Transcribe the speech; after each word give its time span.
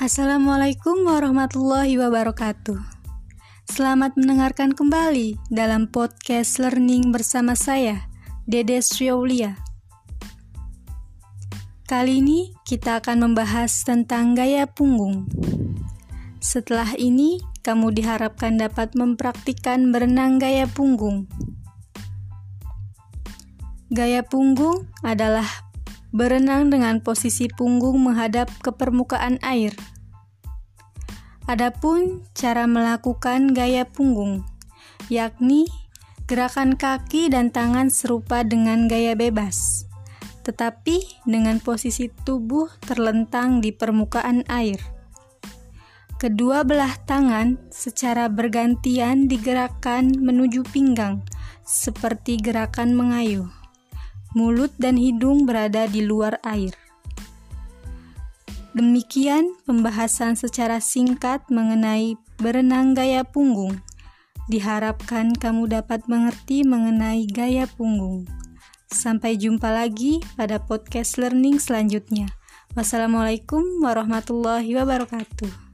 Assalamualaikum 0.00 1.04
warahmatullahi 1.04 2.00
wabarakatuh. 2.00 2.80
Selamat 3.68 4.16
mendengarkan 4.16 4.72
kembali 4.72 5.36
dalam 5.52 5.92
podcast 5.92 6.56
learning 6.56 7.12
bersama 7.12 7.52
saya, 7.52 8.08
Dede 8.48 8.80
Sriaulia. 8.80 9.60
Kali 11.84 12.24
ini 12.24 12.48
kita 12.64 13.04
akan 13.04 13.28
membahas 13.28 13.84
tentang 13.84 14.32
gaya 14.32 14.64
punggung. 14.64 15.28
Setelah 16.40 16.96
ini, 16.96 17.36
kamu 17.60 17.92
diharapkan 17.92 18.56
dapat 18.56 18.96
mempraktikkan 18.96 19.92
berenang 19.92 20.40
gaya 20.40 20.64
punggung. 20.64 21.28
Gaya 23.92 24.24
punggung 24.24 24.88
adalah 25.04 25.69
berenang 26.10 26.70
dengan 26.70 26.98
posisi 26.98 27.46
punggung 27.46 28.02
menghadap 28.02 28.50
ke 28.62 28.74
permukaan 28.74 29.38
air. 29.42 29.74
Adapun 31.46 32.22
cara 32.34 32.66
melakukan 32.70 33.50
gaya 33.50 33.82
punggung, 33.82 34.46
yakni 35.10 35.66
gerakan 36.30 36.78
kaki 36.78 37.26
dan 37.26 37.50
tangan 37.50 37.90
serupa 37.90 38.46
dengan 38.46 38.86
gaya 38.86 39.18
bebas, 39.18 39.86
tetapi 40.46 41.26
dengan 41.26 41.58
posisi 41.58 42.06
tubuh 42.22 42.70
terlentang 42.86 43.58
di 43.58 43.74
permukaan 43.74 44.46
air. 44.46 44.78
Kedua 46.20 46.62
belah 46.62 47.00
tangan 47.08 47.58
secara 47.72 48.28
bergantian 48.28 49.26
digerakkan 49.26 50.12
menuju 50.20 50.62
pinggang, 50.68 51.24
seperti 51.66 52.38
gerakan 52.38 52.92
mengayuh. 52.94 53.59
Mulut 54.30 54.70
dan 54.78 54.94
hidung 54.94 55.42
berada 55.42 55.90
di 55.90 56.06
luar 56.06 56.38
air. 56.46 56.70
Demikian 58.70 59.58
pembahasan 59.66 60.38
secara 60.38 60.78
singkat 60.78 61.42
mengenai 61.50 62.14
berenang 62.38 62.94
gaya 62.94 63.26
punggung. 63.26 63.82
Diharapkan 64.46 65.34
kamu 65.34 65.70
dapat 65.74 66.06
mengerti 66.06 66.62
mengenai 66.62 67.26
gaya 67.26 67.66
punggung. 67.66 68.30
Sampai 68.90 69.34
jumpa 69.38 69.70
lagi 69.70 70.22
pada 70.38 70.62
podcast 70.62 71.18
learning 71.18 71.58
selanjutnya. 71.58 72.30
Wassalamualaikum 72.78 73.82
warahmatullahi 73.82 74.70
wabarakatuh. 74.78 75.69